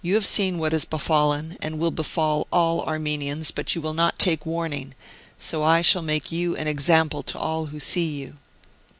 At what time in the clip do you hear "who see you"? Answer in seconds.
7.67-8.37